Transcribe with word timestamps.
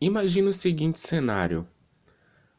Imagina 0.00 0.50
o 0.50 0.52
seguinte 0.52 1.00
cenário. 1.00 1.66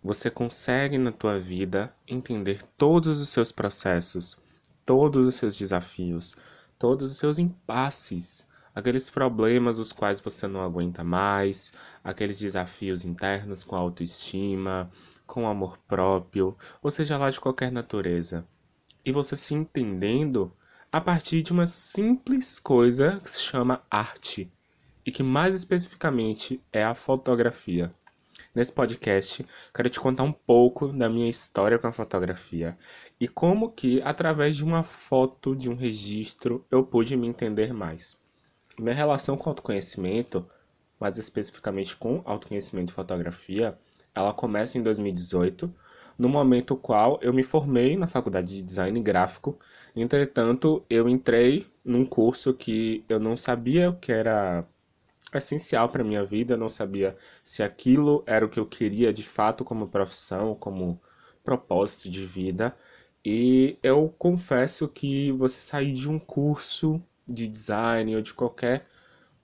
Você 0.03 0.29
consegue 0.29 0.97
na 0.97 1.09
tua 1.09 1.39
vida 1.39 1.95
entender 2.05 2.61
todos 2.77 3.21
os 3.21 3.29
seus 3.29 3.49
processos, 3.49 4.37
todos 4.85 5.25
os 5.25 5.35
seus 5.35 5.55
desafios, 5.55 6.35
todos 6.77 7.13
os 7.13 7.17
seus 7.17 7.39
impasses, 7.39 8.45
aqueles 8.75 9.09
problemas 9.09 9.79
os 9.79 9.93
quais 9.93 10.19
você 10.19 10.47
não 10.47 10.61
aguenta 10.61 11.01
mais, 11.01 11.71
aqueles 12.03 12.37
desafios 12.37 13.05
internos 13.05 13.63
com 13.63 13.77
autoestima, 13.77 14.91
com 15.25 15.47
amor 15.47 15.77
próprio, 15.87 16.57
ou 16.81 16.91
seja 16.91 17.17
lá 17.17 17.29
de 17.29 17.39
qualquer 17.39 17.71
natureza. 17.71 18.45
E 19.05 19.13
você 19.13 19.37
se 19.37 19.53
entendendo 19.53 20.51
a 20.91 20.99
partir 20.99 21.41
de 21.41 21.53
uma 21.53 21.65
simples 21.65 22.59
coisa 22.59 23.21
que 23.21 23.31
se 23.31 23.39
chama 23.39 23.81
arte 23.89 24.51
e 25.09 25.11
que 25.11 25.23
mais 25.23 25.55
especificamente 25.55 26.61
é 26.71 26.83
a 26.83 26.93
fotografia. 26.93 27.91
Nesse 28.53 28.71
podcast, 28.71 29.43
quero 29.73 29.89
te 29.89 29.99
contar 29.99 30.21
um 30.21 30.31
pouco 30.31 30.89
da 30.89 31.09
minha 31.09 31.27
história 31.27 31.79
com 31.79 31.87
a 31.87 31.91
fotografia 31.91 32.77
e 33.19 33.27
como 33.27 33.71
que 33.71 34.03
através 34.03 34.55
de 34.55 34.63
uma 34.63 34.83
foto, 34.83 35.55
de 35.55 35.67
um 35.67 35.73
registro, 35.73 36.63
eu 36.69 36.83
pude 36.83 37.17
me 37.17 37.27
entender 37.27 37.73
mais. 37.73 38.21
Minha 38.77 38.93
relação 38.93 39.35
com 39.35 39.49
autoconhecimento, 39.49 40.47
mais 40.99 41.17
especificamente 41.17 41.97
com 41.97 42.21
autoconhecimento 42.23 42.93
e 42.93 42.95
fotografia, 42.95 43.75
ela 44.13 44.31
começa 44.31 44.77
em 44.77 44.83
2018, 44.83 45.73
no 46.19 46.29
momento 46.29 46.77
qual 46.77 47.17
eu 47.23 47.33
me 47.33 47.41
formei 47.41 47.97
na 47.97 48.05
faculdade 48.05 48.57
de 48.57 48.61
design 48.61 49.01
gráfico. 49.01 49.57
Entretanto, 49.95 50.85
eu 50.87 51.09
entrei 51.09 51.65
num 51.83 52.05
curso 52.05 52.53
que 52.53 53.03
eu 53.09 53.19
não 53.19 53.35
sabia 53.35 53.89
o 53.89 53.95
que 53.95 54.11
era 54.11 54.67
essencial 55.37 55.89
para 55.89 56.03
minha 56.03 56.25
vida, 56.25 56.53
eu 56.53 56.57
não 56.57 56.69
sabia 56.69 57.15
se 57.43 57.61
aquilo 57.61 58.23
era 58.25 58.45
o 58.45 58.49
que 58.49 58.59
eu 58.59 58.65
queria 58.65 59.13
de 59.13 59.23
fato 59.23 59.63
como 59.63 59.87
profissão, 59.87 60.55
como 60.55 60.99
propósito 61.43 62.09
de 62.09 62.25
vida. 62.25 62.75
E 63.23 63.77
eu 63.83 64.13
confesso 64.17 64.87
que 64.87 65.31
você 65.33 65.59
sair 65.61 65.93
de 65.93 66.09
um 66.09 66.17
curso 66.19 67.01
de 67.27 67.47
design 67.47 68.15
ou 68.15 68.21
de 68.21 68.33
qualquer 68.33 68.87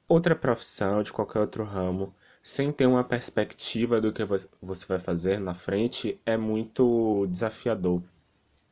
outra 0.08 0.36
profissão, 0.36 1.04
de 1.04 1.12
qualquer 1.12 1.40
outro 1.40 1.64
ramo, 1.64 2.14
sem 2.42 2.72
ter 2.72 2.86
uma 2.86 3.04
perspectiva 3.04 4.00
do 4.00 4.14
que 4.14 4.24
você 4.62 4.86
vai 4.86 5.00
fazer 5.00 5.40
na 5.40 5.54
frente, 5.54 6.20
é 6.26 6.38
muito 6.38 7.26
desafiador 7.28 8.04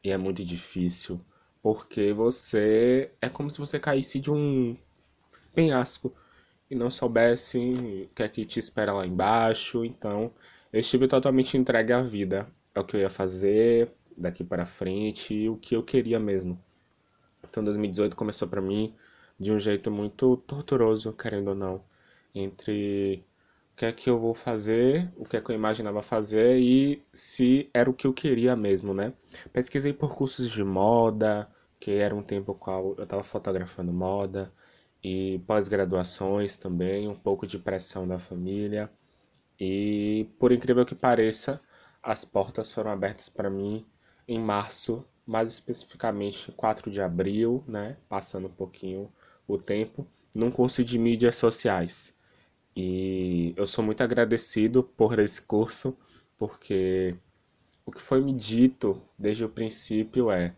e 0.03 0.11
é 0.11 0.17
muito 0.17 0.44
difícil, 0.45 1.20
porque 1.61 2.14
você 2.14 3.09
é 3.22 3.30
como 3.30 3.50
se 3.50 3.59
você 3.59 3.80
caísse 3.80 4.20
de 4.20 4.31
um 4.31 4.77
penhasco 5.55 6.14
e 6.73 6.75
não 6.75 6.89
soubesse 6.91 7.57
o 8.11 8.16
que 8.16 8.23
é 8.23 8.27
que 8.27 8.45
te 8.45 8.59
espera 8.59 8.91
lá 8.93 9.05
embaixo. 9.05 9.85
Então, 9.85 10.31
eu 10.71 10.80
estive 10.80 11.07
totalmente 11.07 11.55
entregue 11.57 11.93
à 11.93 12.02
vida, 12.02 12.47
ao 12.75 12.83
que 12.83 12.97
eu 12.97 13.02
ia 13.02 13.09
fazer 13.09 13.91
daqui 14.17 14.43
para 14.43 14.65
frente 14.65 15.33
e 15.33 15.49
o 15.49 15.55
que 15.55 15.75
eu 15.75 15.83
queria 15.83 16.19
mesmo. 16.19 16.59
Então, 17.47 17.63
2018 17.63 18.15
começou 18.15 18.47
para 18.47 18.61
mim 18.61 18.93
de 19.39 19.52
um 19.52 19.59
jeito 19.59 19.91
muito 19.91 20.38
torturoso, 20.38 21.13
querendo 21.13 21.49
ou 21.49 21.55
não, 21.55 21.83
entre 22.33 23.23
o 23.73 23.75
que 23.77 23.85
é 23.85 23.91
que 23.91 24.09
eu 24.09 24.19
vou 24.19 24.33
fazer, 24.33 25.11
o 25.17 25.25
que 25.25 25.37
é 25.37 25.41
que 25.41 25.52
eu 25.52 25.55
imaginava 25.55 26.02
fazer 26.02 26.58
e 26.59 27.03
se 27.13 27.69
era 27.73 27.89
o 27.89 27.93
que 27.93 28.08
eu 28.08 28.13
queria 28.13 28.55
mesmo, 28.55 28.93
né? 28.93 29.13
Pesquisei 29.52 29.93
por 29.93 30.15
cursos 30.15 30.49
de 30.49 30.63
moda, 30.63 31.47
que 31.80 31.91
era 31.91 32.15
um 32.15 32.23
tempo 32.23 32.53
qual 32.55 32.95
eu 32.97 33.03
estava 33.03 33.23
fotografando 33.23 33.91
moda, 33.91 34.52
e 35.03 35.39
pós-graduações 35.45 36.55
também, 36.55 37.07
um 37.07 37.15
pouco 37.15 37.45
de 37.45 37.59
pressão 37.59 38.07
da 38.07 38.17
família. 38.17 38.89
E 39.59 40.27
por 40.39 40.51
incrível 40.51 40.85
que 40.85 40.95
pareça, 40.95 41.61
as 42.01 42.23
portas 42.23 42.71
foram 42.71 42.91
abertas 42.91 43.29
para 43.29 43.49
mim 43.49 43.85
em 44.27 44.39
março, 44.39 45.05
mais 45.25 45.49
especificamente 45.49 46.52
4 46.53 46.89
de 46.89 47.02
abril, 47.02 47.63
né, 47.67 47.97
passando 48.08 48.47
um 48.47 48.52
pouquinho 48.52 49.11
o 49.47 49.58
tempo, 49.58 50.08
num 50.36 50.49
curso 50.49 50.83
de 50.83 50.97
mídias 50.97 51.36
sociais. 51.36 52.17
E 52.75 53.53
eu 53.55 53.67
sou 53.67 53.83
muito 53.83 54.02
agradecido 54.02 54.83
por 54.83 55.19
esse 55.19 55.42
curso, 55.42 55.95
porque 56.37 57.15
o 57.86 57.92
que 57.92 58.02
foi 58.02 58.21
me 58.21 58.33
dito 58.33 59.02
desde 59.17 59.45
o 59.45 59.49
princípio 59.49 60.31
é 60.31 60.55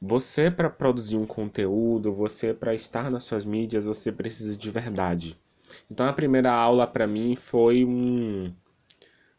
você, 0.00 0.50
para 0.50 0.70
produzir 0.70 1.16
um 1.16 1.26
conteúdo, 1.26 2.12
você, 2.14 2.54
para 2.54 2.74
estar 2.74 3.10
nas 3.10 3.24
suas 3.24 3.44
mídias, 3.44 3.84
você 3.84 4.10
precisa 4.10 4.56
de 4.56 4.70
verdade. 4.70 5.38
Então, 5.90 6.06
a 6.06 6.12
primeira 6.12 6.52
aula 6.52 6.86
para 6.86 7.06
mim 7.06 7.36
foi 7.36 7.84
um. 7.84 8.52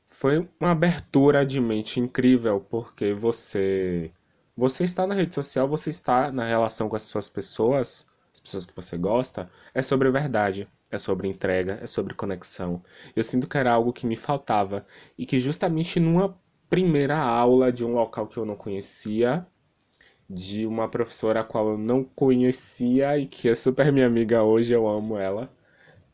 Foi 0.08 0.48
uma 0.60 0.72
abertura 0.72 1.46
de 1.46 1.60
mente 1.60 2.00
incrível, 2.00 2.60
porque 2.70 3.14
você. 3.14 4.12
Você 4.56 4.84
está 4.84 5.08
na 5.08 5.16
rede 5.16 5.34
social, 5.34 5.68
você 5.68 5.90
está 5.90 6.32
na 6.32 6.46
relação 6.46 6.88
com 6.88 6.96
as 6.96 7.04
suas 7.04 7.28
pessoas, 7.28 8.06
as 8.34 8.40
pessoas 8.40 8.66
que 8.66 8.76
você 8.76 8.98
gosta, 8.98 9.50
é 9.74 9.82
sobre 9.82 10.12
verdade, 10.12 10.68
é 10.92 10.98
sobre 11.00 11.28
entrega, 11.28 11.80
é 11.82 11.88
sobre 11.88 12.14
conexão. 12.14 12.84
Eu 13.16 13.24
sinto 13.24 13.48
que 13.48 13.58
era 13.58 13.72
algo 13.72 13.94
que 13.94 14.06
me 14.06 14.16
faltava 14.16 14.86
e 15.18 15.26
que 15.26 15.40
justamente 15.40 16.00
numa 16.00 16.38
primeira 16.70 17.18
aula 17.18 17.72
de 17.72 17.84
um 17.84 17.94
local 17.94 18.28
que 18.28 18.38
eu 18.38 18.46
não 18.46 18.56
conhecia, 18.56 19.48
de 20.34 20.66
uma 20.66 20.90
professora 20.90 21.42
a 21.42 21.44
qual 21.44 21.70
eu 21.72 21.78
não 21.78 22.04
conhecia 22.04 23.18
e 23.18 23.28
que 23.28 23.50
é 23.50 23.56
super 23.56 23.92
minha 23.92 24.08
amiga 24.08 24.44
hoje, 24.44 24.74
eu 24.74 24.88
amo 24.88 25.18
ela. 25.18 25.52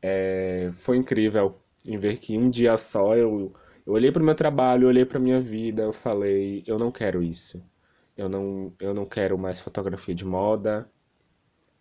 É, 0.01 0.69
foi 0.73 0.97
incrível 0.97 1.59
em 1.85 1.97
ver 1.97 2.17
que 2.19 2.37
um 2.37 2.49
dia 2.49 2.77
só 2.77 3.15
eu, 3.15 3.53
eu 3.85 3.93
olhei 3.93 4.11
para 4.11 4.21
o 4.21 4.25
meu 4.25 4.35
trabalho, 4.35 4.85
eu 4.85 4.89
olhei 4.89 5.05
para 5.05 5.19
minha 5.19 5.39
vida, 5.41 5.83
eu 5.83 5.93
falei, 5.93 6.63
eu 6.67 6.79
não 6.79 6.91
quero 6.91 7.23
isso. 7.23 7.63
Eu 8.17 8.27
não, 8.29 8.73
eu 8.79 8.93
não 8.93 9.05
quero 9.05 9.37
mais 9.37 9.59
fotografia 9.59 10.15
de 10.15 10.25
moda. 10.25 10.89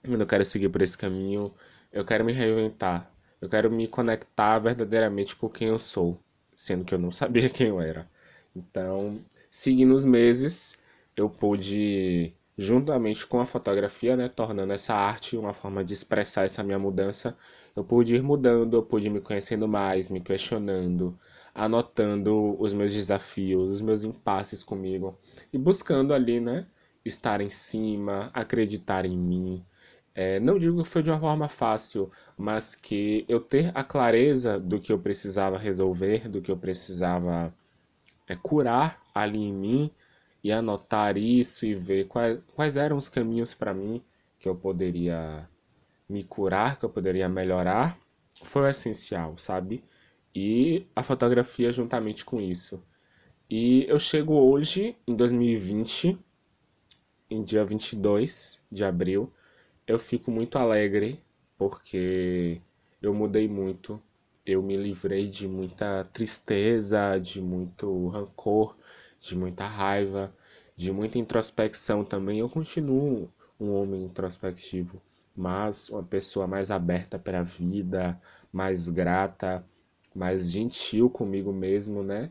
Eu 0.04 0.16
não 0.18 0.26
quero 0.26 0.44
seguir 0.44 0.68
por 0.68 0.82
esse 0.82 0.96
caminho. 0.96 1.52
Eu 1.92 2.04
quero 2.04 2.24
me 2.24 2.32
reinventar. 2.32 3.10
Eu 3.40 3.48
quero 3.48 3.70
me 3.70 3.88
conectar 3.88 4.58
verdadeiramente 4.58 5.36
com 5.36 5.48
quem 5.48 5.68
eu 5.68 5.78
sou, 5.78 6.18
sendo 6.54 6.84
que 6.84 6.94
eu 6.94 6.98
não 6.98 7.10
sabia 7.12 7.48
quem 7.50 7.68
eu 7.68 7.80
era. 7.80 8.08
Então, 8.54 9.18
seguindo 9.50 9.94
os 9.94 10.04
meses, 10.04 10.78
eu 11.16 11.28
pude, 11.30 12.34
juntamente 12.58 13.26
com 13.26 13.40
a 13.40 13.46
fotografia, 13.46 14.16
né, 14.16 14.28
tornando 14.28 14.72
essa 14.72 14.94
arte 14.94 15.36
uma 15.36 15.52
forma 15.54 15.84
de 15.84 15.92
expressar 15.92 16.44
essa 16.44 16.62
minha 16.62 16.78
mudança, 16.78 17.36
eu 17.74 17.84
pude 17.84 18.14
ir 18.14 18.22
mudando, 18.22 18.76
eu 18.76 18.82
pude 18.82 19.08
me 19.10 19.20
conhecendo 19.20 19.66
mais, 19.68 20.08
me 20.08 20.20
questionando, 20.20 21.18
anotando 21.54 22.56
os 22.60 22.72
meus 22.72 22.92
desafios, 22.92 23.70
os 23.70 23.80
meus 23.82 24.02
impasses 24.04 24.62
comigo 24.62 25.18
e 25.52 25.58
buscando 25.58 26.12
ali, 26.14 26.40
né, 26.40 26.66
estar 27.04 27.40
em 27.40 27.50
cima, 27.50 28.30
acreditar 28.34 29.04
em 29.06 29.16
mim. 29.16 29.64
É, 30.14 30.40
não 30.40 30.58
digo 30.58 30.82
que 30.82 30.88
foi 30.88 31.02
de 31.02 31.10
uma 31.10 31.20
forma 31.20 31.48
fácil, 31.48 32.10
mas 32.38 32.74
que 32.74 33.24
eu 33.28 33.38
ter 33.40 33.70
a 33.74 33.84
clareza 33.84 34.58
do 34.58 34.80
que 34.80 34.90
eu 34.92 34.98
precisava 34.98 35.58
resolver, 35.58 36.28
do 36.28 36.40
que 36.40 36.50
eu 36.50 36.56
precisava 36.56 37.54
é, 38.26 38.34
curar 38.34 39.00
ali 39.14 39.38
em 39.38 39.52
mim, 39.52 39.90
e 40.46 40.52
anotar 40.52 41.16
isso 41.16 41.66
e 41.66 41.74
ver 41.74 42.06
quais, 42.06 42.38
quais 42.54 42.76
eram 42.76 42.96
os 42.96 43.08
caminhos 43.08 43.52
para 43.52 43.74
mim 43.74 44.00
que 44.38 44.48
eu 44.48 44.54
poderia 44.54 45.48
me 46.08 46.22
curar, 46.22 46.78
que 46.78 46.84
eu 46.84 46.88
poderia 46.88 47.28
melhorar, 47.28 47.98
foi 48.44 48.62
o 48.62 48.68
essencial, 48.68 49.36
sabe? 49.36 49.82
E 50.32 50.86
a 50.94 51.02
fotografia 51.02 51.72
juntamente 51.72 52.24
com 52.24 52.40
isso. 52.40 52.80
E 53.50 53.84
eu 53.88 53.98
chego 53.98 54.34
hoje, 54.34 54.94
em 55.04 55.16
2020, 55.16 56.16
em 57.28 57.42
dia 57.42 57.64
22 57.64 58.64
de 58.70 58.84
abril, 58.84 59.32
eu 59.84 59.98
fico 59.98 60.30
muito 60.30 60.58
alegre 60.58 61.20
porque 61.58 62.60
eu 63.02 63.12
mudei 63.12 63.48
muito. 63.48 64.00
Eu 64.44 64.62
me 64.62 64.76
livrei 64.76 65.26
de 65.26 65.48
muita 65.48 66.04
tristeza, 66.12 67.18
de 67.18 67.40
muito 67.40 68.06
rancor, 68.08 68.76
de 69.26 69.36
muita 69.36 69.66
raiva, 69.66 70.32
de 70.76 70.92
muita 70.92 71.18
introspecção 71.18 72.04
também. 72.04 72.38
Eu 72.40 72.48
continuo 72.48 73.30
um 73.58 73.72
homem 73.72 74.04
introspectivo, 74.04 75.00
mas 75.34 75.88
uma 75.88 76.02
pessoa 76.02 76.46
mais 76.46 76.70
aberta 76.70 77.18
para 77.18 77.40
a 77.40 77.42
vida, 77.42 78.20
mais 78.52 78.88
grata, 78.88 79.64
mais 80.14 80.50
gentil 80.50 81.10
comigo 81.10 81.52
mesmo, 81.52 82.02
né? 82.02 82.30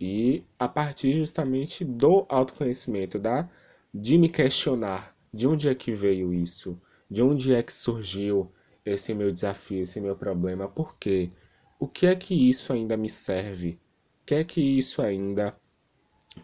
E 0.00 0.44
a 0.58 0.66
partir 0.66 1.16
justamente 1.18 1.84
do 1.84 2.24
autoconhecimento, 2.28 3.18
da 3.18 3.48
de 3.92 4.16
me 4.16 4.28
questionar 4.28 5.14
de 5.32 5.46
onde 5.46 5.68
é 5.68 5.74
que 5.74 5.92
veio 5.92 6.32
isso, 6.32 6.80
de 7.10 7.22
onde 7.22 7.54
é 7.54 7.62
que 7.62 7.72
surgiu 7.72 8.50
esse 8.84 9.14
meu 9.14 9.30
desafio, 9.32 9.82
esse 9.82 10.00
meu 10.00 10.16
problema, 10.16 10.68
por 10.68 10.96
quê? 10.96 11.30
O 11.78 11.86
que 11.86 12.06
é 12.06 12.14
que 12.16 12.48
isso 12.48 12.72
ainda 12.72 12.96
me 12.96 13.08
serve? 13.08 13.78
O 14.22 14.26
que 14.26 14.34
é 14.34 14.44
que 14.44 14.60
isso 14.60 15.02
ainda 15.02 15.56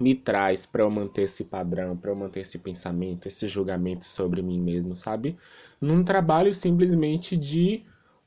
me 0.00 0.14
traz 0.14 0.66
para 0.66 0.82
eu 0.82 0.90
manter 0.90 1.22
esse 1.22 1.44
padrão, 1.44 1.96
para 1.96 2.10
eu 2.10 2.16
manter 2.16 2.40
esse 2.40 2.58
pensamento, 2.58 3.26
esse 3.26 3.48
julgamento 3.48 4.04
sobre 4.04 4.42
mim 4.42 4.60
mesmo, 4.60 4.96
sabe? 4.96 5.36
Num 5.80 6.02
trabalho 6.04 6.52
simplesmente 6.52 7.36
de 7.36 7.84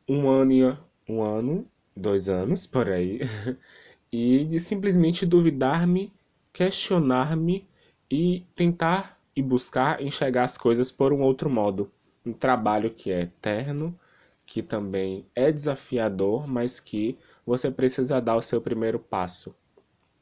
um 0.07 0.29
ano, 0.29 0.77
um 1.07 1.21
ano 1.21 1.67
dois 1.95 2.29
anos 2.29 2.65
por 2.65 2.89
aí, 2.89 3.19
e 4.11 4.45
de 4.45 4.59
simplesmente 4.59 5.25
duvidar-me, 5.25 6.11
questionar-me 6.53 7.67
e 8.09 8.45
tentar 8.55 9.19
e 9.35 9.41
buscar 9.41 10.01
enxergar 10.01 10.43
as 10.45 10.57
coisas 10.57 10.91
por 10.91 11.13
um 11.13 11.21
outro 11.21 11.49
modo. 11.49 11.91
Um 12.25 12.33
trabalho 12.33 12.91
que 12.91 13.11
é 13.11 13.21
eterno, 13.21 13.97
que 14.45 14.63
também 14.63 15.25
é 15.35 15.51
desafiador, 15.51 16.47
mas 16.47 16.79
que 16.79 17.17
você 17.45 17.69
precisa 17.69 18.19
dar 18.19 18.35
o 18.35 18.41
seu 18.41 18.61
primeiro 18.61 18.99
passo. 18.99 19.55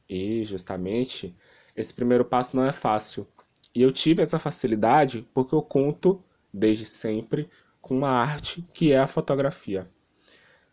E 0.08 0.44
justamente 0.44 1.36
esse 1.76 1.92
primeiro 1.92 2.24
passo 2.24 2.56
não 2.56 2.64
é 2.64 2.72
fácil. 2.72 3.26
E 3.74 3.82
eu 3.82 3.92
tive 3.92 4.22
essa 4.22 4.38
facilidade 4.38 5.28
porque 5.34 5.54
eu 5.54 5.62
conto 5.62 6.22
desde 6.52 6.84
sempre 6.84 7.48
com 7.80 7.96
uma 7.98 8.10
arte 8.10 8.62
que 8.72 8.92
é 8.92 8.98
a 8.98 9.06
fotografia. 9.06 9.88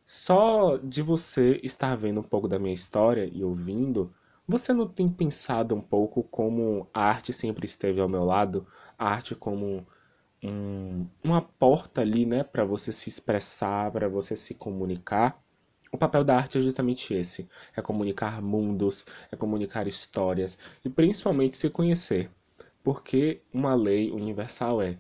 Só 0.06 0.78
de 0.78 1.02
você 1.02 1.60
estar 1.64 1.96
vendo 1.96 2.20
um 2.20 2.24
pouco 2.24 2.48
da 2.48 2.60
minha 2.60 2.74
história 2.74 3.30
e 3.32 3.44
ouvindo, 3.44 4.14
você 4.48 4.74
não 4.74 4.88
tem 4.88 5.10
pensado 5.10 5.76
um 5.76 5.82
pouco 5.82 6.24
como 6.24 6.88
a 6.94 7.02
arte 7.04 7.34
sempre 7.34 7.66
esteve 7.66 8.00
ao 8.00 8.08
meu 8.08 8.24
lado? 8.24 8.68
A 8.98 9.10
arte 9.10 9.36
como 9.36 9.86
um, 10.44 11.08
uma 11.24 11.42
porta 11.42 12.02
ali, 12.02 12.26
né, 12.26 12.44
para 12.44 12.64
você 12.64 12.92
se 12.92 13.10
expressar, 13.10 13.92
para 13.92 14.08
você 14.08 14.36
se 14.36 14.54
comunicar? 14.54 15.44
O 15.92 15.98
papel 15.98 16.24
da 16.24 16.36
arte 16.36 16.58
é 16.58 16.62
justamente 16.62 17.14
esse: 17.14 17.48
é 17.76 17.82
comunicar 17.82 18.42
mundos, 18.42 19.06
é 19.32 19.36
comunicar 19.36 19.88
histórias 19.88 20.58
e 20.84 20.90
principalmente 20.90 21.56
se 21.58 21.70
conhecer. 21.70 22.30
Porque 22.84 23.42
uma 23.54 23.74
lei 23.74 24.12
universal 24.12 24.82
é: 24.82 24.98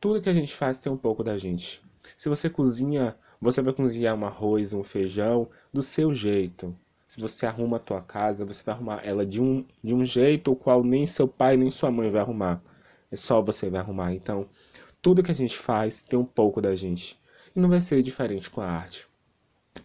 tudo 0.00 0.20
que 0.20 0.28
a 0.28 0.34
gente 0.34 0.54
faz 0.54 0.76
tem 0.76 0.92
um 0.92 0.96
pouco 0.96 1.24
da 1.24 1.36
gente. 1.36 1.82
Se 2.16 2.28
você 2.28 2.50
cozinha, 2.50 3.16
você 3.40 3.62
vai 3.62 3.72
cozinhar 3.72 4.14
um 4.14 4.26
arroz, 4.26 4.72
um 4.72 4.84
feijão 4.84 5.48
do 5.72 5.82
seu 5.82 6.12
jeito. 6.12 6.76
Se 7.08 7.20
você 7.20 7.46
arruma 7.46 7.76
a 7.76 7.80
tua 7.80 8.02
casa, 8.02 8.44
você 8.44 8.62
vai 8.62 8.74
arrumar 8.74 9.00
ela 9.04 9.24
de 9.24 9.40
um, 9.40 9.64
de 9.82 9.94
um 9.94 10.04
jeito 10.04 10.52
o 10.52 10.56
qual 10.56 10.82
nem 10.82 11.06
seu 11.06 11.28
pai 11.28 11.56
nem 11.56 11.70
sua 11.70 11.90
mãe 11.90 12.10
vai 12.10 12.20
arrumar. 12.20 12.62
É 13.10 13.16
só 13.16 13.40
você 13.40 13.70
vai 13.70 13.80
arrumar. 13.80 14.12
Então, 14.12 14.48
tudo 15.00 15.22
que 15.22 15.30
a 15.30 15.34
gente 15.34 15.56
faz 15.56 16.02
tem 16.02 16.18
um 16.18 16.24
pouco 16.24 16.60
da 16.60 16.74
gente. 16.74 17.18
E 17.54 17.60
não 17.60 17.68
vai 17.68 17.80
ser 17.80 18.02
diferente 18.02 18.50
com 18.50 18.60
a 18.60 18.66
arte. 18.68 19.06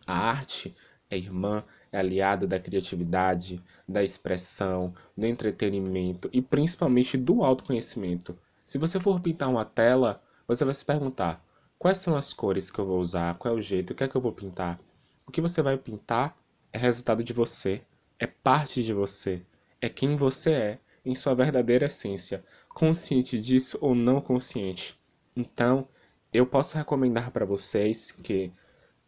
A 0.09 0.17
arte 0.17 0.75
é 1.07 1.15
irmã, 1.15 1.63
é 1.91 1.99
aliada 1.99 2.47
da 2.47 2.59
criatividade, 2.59 3.61
da 3.87 4.03
expressão, 4.03 4.91
do 5.15 5.27
entretenimento 5.27 6.27
e 6.33 6.41
principalmente 6.41 7.15
do 7.15 7.43
autoconhecimento. 7.43 8.35
Se 8.65 8.79
você 8.79 8.99
for 8.99 9.19
pintar 9.19 9.47
uma 9.47 9.63
tela, 9.63 10.19
você 10.47 10.65
vai 10.65 10.73
se 10.73 10.83
perguntar: 10.83 11.45
quais 11.77 11.99
são 11.99 12.15
as 12.15 12.33
cores 12.33 12.71
que 12.71 12.79
eu 12.79 12.87
vou 12.87 12.99
usar, 12.99 13.37
qual 13.37 13.53
é 13.53 13.57
o 13.57 13.61
jeito, 13.61 13.91
o 13.91 13.95
que 13.95 14.03
é 14.03 14.07
que 14.07 14.15
eu 14.15 14.21
vou 14.21 14.31
pintar? 14.31 14.79
O 15.27 15.31
que 15.31 15.41
você 15.41 15.61
vai 15.61 15.77
pintar 15.77 16.35
é 16.73 16.79
resultado 16.79 17.23
de 17.23 17.31
você, 17.31 17.83
é 18.17 18.25
parte 18.25 18.83
de 18.83 18.95
você, 18.95 19.43
é 19.79 19.89
quem 19.89 20.15
você 20.15 20.51
é 20.51 20.79
em 21.05 21.13
sua 21.13 21.35
verdadeira 21.35 21.85
essência, 21.85 22.43
consciente 22.69 23.39
disso 23.39 23.77
ou 23.79 23.93
não 23.93 24.19
consciente. 24.19 24.99
Então, 25.35 25.87
eu 26.33 26.47
posso 26.47 26.75
recomendar 26.75 27.29
para 27.29 27.45
vocês 27.45 28.11
que 28.11 28.51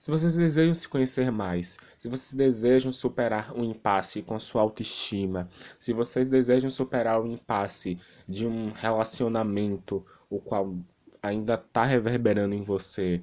se 0.02 0.10
vocês 0.10 0.36
desejam 0.36 0.74
se 0.74 0.90
conhecer 0.90 1.32
mais, 1.32 1.78
se 2.00 2.08
vocês 2.08 2.34
desejam 2.34 2.92
superar 2.92 3.54
um 3.56 3.64
impasse 3.64 4.24
com 4.24 4.40
sua 4.40 4.64
autoestima, 4.64 5.48
se 5.80 5.94
vocês 5.94 6.28
desejam 6.28 6.72
superar 6.72 7.22
o 7.22 7.28
impasse 7.28 8.00
de 8.28 8.48
um 8.48 8.72
relacionamento 8.72 10.04
o 10.28 10.40
qual 10.40 10.76
ainda 11.22 11.54
está 11.54 11.84
reverberando 11.86 12.56
em 12.56 12.64
você, 12.64 13.22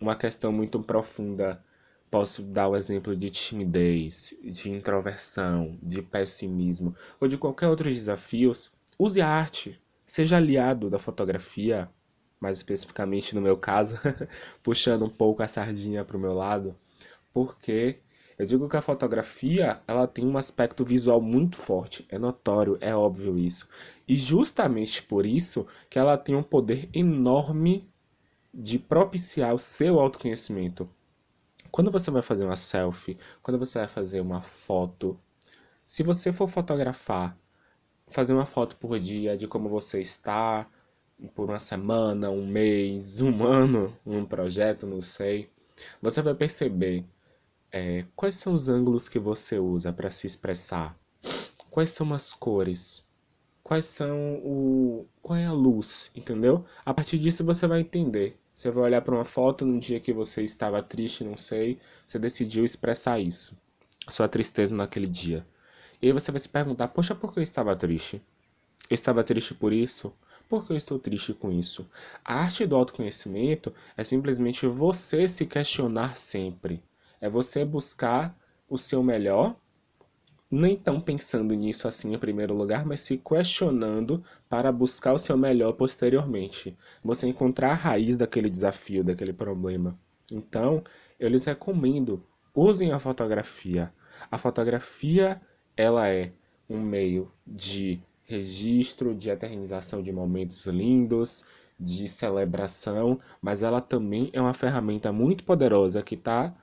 uma 0.00 0.16
questão 0.16 0.50
muito 0.50 0.82
profunda, 0.82 1.62
posso 2.10 2.42
dar 2.42 2.66
o 2.66 2.76
exemplo 2.76 3.14
de 3.14 3.30
timidez, 3.30 4.34
de 4.42 4.68
introversão, 4.68 5.78
de 5.80 6.02
pessimismo 6.02 6.92
ou 7.20 7.28
de 7.28 7.38
qualquer 7.38 7.68
outros 7.68 7.94
desafios, 7.94 8.76
use 8.98 9.20
a 9.20 9.28
arte, 9.28 9.80
seja 10.04 10.38
aliado 10.38 10.90
da 10.90 10.98
fotografia, 10.98 11.88
mais 12.40 12.56
especificamente 12.58 13.34
no 13.34 13.40
meu 13.40 13.56
caso, 13.56 13.98
puxando 14.62 15.04
um 15.04 15.10
pouco 15.10 15.42
a 15.42 15.48
sardinha 15.48 16.04
para 16.04 16.16
o 16.16 16.20
meu 16.20 16.32
lado, 16.32 16.76
porque 17.32 17.98
eu 18.38 18.44
digo 18.44 18.68
que 18.68 18.76
a 18.76 18.82
fotografia 18.82 19.80
ela 19.86 20.06
tem 20.06 20.26
um 20.26 20.36
aspecto 20.36 20.84
visual 20.84 21.20
muito 21.20 21.56
forte, 21.56 22.06
é 22.10 22.18
notório, 22.18 22.76
é 22.80 22.94
óbvio 22.94 23.38
isso. 23.38 23.66
E 24.06 24.14
justamente 24.14 25.02
por 25.02 25.24
isso 25.24 25.66
que 25.88 25.98
ela 25.98 26.18
tem 26.18 26.34
um 26.34 26.42
poder 26.42 26.88
enorme 26.92 27.88
de 28.52 28.78
propiciar 28.78 29.54
o 29.54 29.58
seu 29.58 29.98
autoconhecimento. 29.98 30.88
Quando 31.70 31.90
você 31.90 32.10
vai 32.10 32.22
fazer 32.22 32.44
uma 32.44 32.56
selfie, 32.56 33.18
quando 33.42 33.58
você 33.58 33.78
vai 33.78 33.88
fazer 33.88 34.20
uma 34.20 34.42
foto, 34.42 35.18
se 35.84 36.02
você 36.02 36.32
for 36.32 36.46
fotografar, 36.46 37.36
fazer 38.08 38.32
uma 38.32 38.46
foto 38.46 38.76
por 38.76 38.98
dia 38.98 39.36
de 39.36 39.48
como 39.48 39.68
você 39.68 40.00
está, 40.00 40.66
por 41.34 41.48
uma 41.48 41.58
semana, 41.58 42.30
um 42.30 42.46
mês, 42.46 43.20
um 43.20 43.44
ano, 43.44 43.96
um 44.04 44.24
projeto, 44.24 44.86
não 44.86 45.00
sei, 45.00 45.50
você 46.00 46.22
vai 46.22 46.34
perceber 46.34 47.04
é, 47.72 48.04
quais 48.14 48.36
são 48.36 48.54
os 48.54 48.68
ângulos 48.68 49.08
que 49.08 49.18
você 49.18 49.58
usa 49.58 49.92
para 49.92 50.10
se 50.10 50.26
expressar, 50.26 50.98
quais 51.70 51.90
são 51.90 52.12
as 52.14 52.32
cores, 52.32 53.06
quais 53.62 53.86
são 53.86 54.40
o 54.44 55.06
qual 55.22 55.38
é 55.38 55.44
a 55.46 55.52
luz, 55.52 56.10
entendeu? 56.14 56.64
A 56.84 56.94
partir 56.94 57.18
disso 57.18 57.44
você 57.44 57.66
vai 57.66 57.80
entender. 57.80 58.38
Você 58.54 58.70
vai 58.70 58.84
olhar 58.84 59.02
para 59.02 59.14
uma 59.14 59.24
foto 59.24 59.66
num 59.66 59.78
dia 59.78 60.00
que 60.00 60.12
você 60.12 60.42
estava 60.42 60.82
triste, 60.82 61.22
não 61.22 61.36
sei, 61.36 61.78
você 62.06 62.18
decidiu 62.18 62.64
expressar 62.64 63.20
isso, 63.20 63.54
sua 64.08 64.28
tristeza 64.28 64.74
naquele 64.74 65.06
dia. 65.06 65.46
E 66.00 66.06
aí 66.06 66.12
você 66.12 66.30
vai 66.30 66.38
se 66.38 66.48
perguntar: 66.48 66.88
poxa, 66.88 67.14
por 67.14 67.32
que 67.32 67.38
eu 67.38 67.42
estava 67.42 67.76
triste? 67.76 68.22
Eu 68.88 68.94
estava 68.94 69.22
triste 69.24 69.52
por 69.52 69.72
isso? 69.72 70.14
Por 70.48 70.64
que 70.64 70.72
eu 70.72 70.76
estou 70.76 70.98
triste 70.98 71.34
com 71.34 71.50
isso? 71.50 71.88
A 72.24 72.34
arte 72.34 72.64
do 72.64 72.76
autoconhecimento 72.76 73.74
é 73.96 74.04
simplesmente 74.04 74.66
você 74.66 75.26
se 75.26 75.44
questionar 75.44 76.16
sempre. 76.16 76.82
É 77.20 77.28
você 77.28 77.64
buscar 77.64 78.36
o 78.68 78.78
seu 78.78 79.02
melhor, 79.02 79.56
nem 80.48 80.76
tão 80.76 81.00
pensando 81.00 81.52
nisso 81.52 81.88
assim 81.88 82.14
em 82.14 82.18
primeiro 82.18 82.54
lugar, 82.54 82.86
mas 82.86 83.00
se 83.00 83.16
questionando 83.16 84.22
para 84.48 84.70
buscar 84.70 85.14
o 85.14 85.18
seu 85.18 85.36
melhor 85.36 85.72
posteriormente. 85.72 86.76
Você 87.02 87.26
encontrar 87.26 87.72
a 87.72 87.74
raiz 87.74 88.16
daquele 88.16 88.48
desafio, 88.48 89.02
daquele 89.02 89.32
problema. 89.32 89.98
Então, 90.30 90.82
eu 91.18 91.28
lhes 91.28 91.44
recomendo, 91.44 92.22
usem 92.54 92.92
a 92.92 93.00
fotografia. 93.00 93.92
A 94.30 94.38
fotografia, 94.38 95.40
ela 95.76 96.08
é 96.08 96.32
um 96.68 96.80
meio 96.80 97.32
de 97.44 98.00
registro, 98.26 99.14
de 99.14 99.30
eternização 99.30 100.02
de 100.02 100.12
momentos 100.12 100.66
lindos, 100.66 101.44
de 101.78 102.08
celebração, 102.08 103.20
mas 103.40 103.62
ela 103.62 103.80
também 103.80 104.30
é 104.32 104.40
uma 104.40 104.54
ferramenta 104.54 105.12
muito 105.12 105.44
poderosa 105.44 106.02
que 106.02 106.14
está 106.14 106.54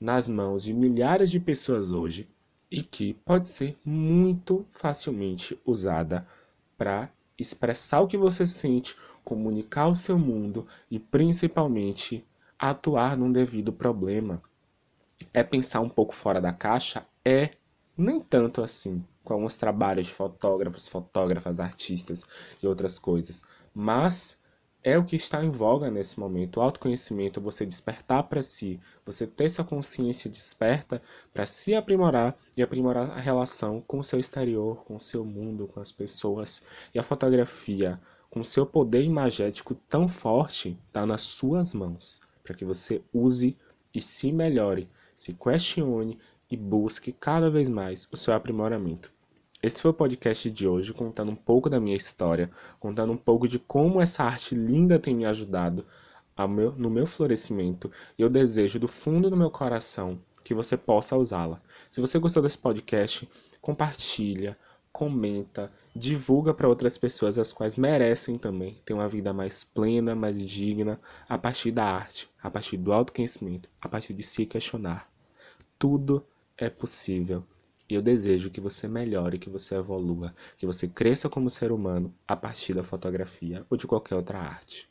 nas 0.00 0.28
mãos 0.28 0.62
de 0.62 0.74
milhares 0.74 1.30
de 1.30 1.40
pessoas 1.40 1.90
hoje 1.90 2.28
e 2.70 2.82
que 2.82 3.14
pode 3.24 3.48
ser 3.48 3.76
muito 3.84 4.66
facilmente 4.70 5.58
usada 5.64 6.26
para 6.76 7.08
expressar 7.38 8.00
o 8.00 8.06
que 8.08 8.16
você 8.16 8.46
sente, 8.46 8.96
comunicar 9.24 9.88
o 9.88 9.94
seu 9.94 10.18
mundo 10.18 10.66
e 10.90 10.98
principalmente 10.98 12.24
atuar 12.58 13.16
num 13.16 13.30
devido 13.30 13.72
problema. 13.72 14.42
É 15.32 15.42
pensar 15.42 15.80
um 15.80 15.88
pouco 15.88 16.14
fora 16.14 16.40
da 16.40 16.52
caixa? 16.52 17.06
É, 17.24 17.52
nem 17.96 18.20
tanto 18.20 18.62
assim 18.62 19.02
com 19.26 19.34
alguns 19.34 19.56
trabalhos 19.56 20.06
de 20.06 20.14
fotógrafos, 20.14 20.86
fotógrafas, 20.86 21.58
artistas 21.58 22.24
e 22.62 22.66
outras 22.66 22.96
coisas. 22.96 23.42
Mas 23.74 24.40
é 24.84 24.96
o 24.96 25.04
que 25.04 25.16
está 25.16 25.44
em 25.44 25.50
voga 25.50 25.90
nesse 25.90 26.20
momento. 26.20 26.58
O 26.58 26.60
autoconhecimento, 26.60 27.40
você 27.40 27.66
despertar 27.66 28.22
para 28.22 28.40
si, 28.40 28.78
você 29.04 29.26
ter 29.26 29.48
sua 29.48 29.64
consciência 29.64 30.30
desperta 30.30 31.02
para 31.34 31.44
se 31.44 31.74
aprimorar 31.74 32.38
e 32.56 32.62
aprimorar 32.62 33.10
a 33.10 33.18
relação 33.18 33.80
com 33.80 33.98
o 33.98 34.04
seu 34.04 34.20
exterior, 34.20 34.84
com 34.84 34.94
o 34.94 35.00
seu 35.00 35.24
mundo, 35.24 35.66
com 35.66 35.80
as 35.80 35.90
pessoas. 35.90 36.62
E 36.94 37.00
a 37.00 37.02
fotografia, 37.02 38.00
com 38.30 38.44
seu 38.44 38.64
poder 38.64 39.02
imagético 39.02 39.74
tão 39.74 40.06
forte, 40.06 40.78
está 40.86 41.04
nas 41.04 41.22
suas 41.22 41.74
mãos, 41.74 42.20
para 42.44 42.54
que 42.54 42.64
você 42.64 43.02
use 43.12 43.56
e 43.92 44.00
se 44.00 44.30
melhore, 44.30 44.88
se 45.16 45.34
questione 45.34 46.16
e 46.48 46.56
busque 46.56 47.10
cada 47.10 47.50
vez 47.50 47.68
mais 47.68 48.06
o 48.12 48.16
seu 48.16 48.32
aprimoramento. 48.32 49.15
Esse 49.62 49.80
foi 49.80 49.90
o 49.90 49.94
podcast 49.94 50.50
de 50.50 50.68
hoje, 50.68 50.92
contando 50.92 51.32
um 51.32 51.36
pouco 51.36 51.70
da 51.70 51.80
minha 51.80 51.96
história, 51.96 52.50
contando 52.78 53.12
um 53.12 53.16
pouco 53.16 53.48
de 53.48 53.58
como 53.58 54.02
essa 54.02 54.22
arte 54.22 54.54
linda 54.54 54.98
tem 54.98 55.16
me 55.16 55.24
ajudado 55.24 55.86
meu, 56.46 56.72
no 56.72 56.90
meu 56.90 57.06
florescimento, 57.06 57.90
e 58.18 58.22
eu 58.22 58.28
desejo 58.28 58.78
do 58.78 58.86
fundo 58.86 59.30
do 59.30 59.36
meu 59.36 59.50
coração 59.50 60.20
que 60.44 60.52
você 60.52 60.76
possa 60.76 61.16
usá-la. 61.16 61.60
Se 61.90 62.02
você 62.02 62.18
gostou 62.18 62.42
desse 62.42 62.58
podcast, 62.58 63.26
compartilha, 63.62 64.58
comenta, 64.92 65.72
divulga 65.94 66.52
para 66.52 66.68
outras 66.68 66.98
pessoas 66.98 67.38
as 67.38 67.50
quais 67.50 67.76
merecem 67.76 68.34
também 68.34 68.78
ter 68.84 68.92
uma 68.92 69.08
vida 69.08 69.32
mais 69.32 69.64
plena, 69.64 70.14
mais 70.14 70.38
digna, 70.38 71.00
a 71.26 71.38
partir 71.38 71.70
da 71.70 71.84
arte, 71.84 72.28
a 72.42 72.50
partir 72.50 72.76
do 72.76 72.92
autoconhecimento, 72.92 73.70
a 73.80 73.88
partir 73.88 74.12
de 74.12 74.22
se 74.22 74.44
questionar. 74.44 75.10
tudo 75.78 76.24
é 76.58 76.68
possível. 76.70 77.42
E 77.88 77.94
eu 77.94 78.02
desejo 78.02 78.50
que 78.50 78.60
você 78.60 78.86
melhore, 78.88 79.38
que 79.38 79.50
você 79.50 79.74
evolua, 79.76 80.34
que 80.56 80.66
você 80.66 80.86
cresça 80.88 81.28
como 81.28 81.50
ser 81.50 81.72
humano 81.72 82.14
a 82.26 82.36
partir 82.36 82.74
da 82.74 82.82
fotografia 82.82 83.66
ou 83.70 83.76
de 83.76 83.86
qualquer 83.86 84.14
outra 84.16 84.38
arte. 84.38 84.88